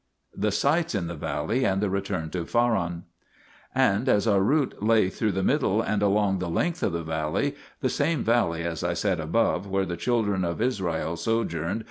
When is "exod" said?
11.77-11.79